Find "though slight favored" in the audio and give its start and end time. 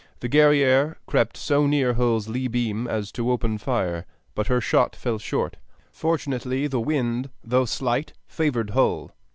7.43-8.71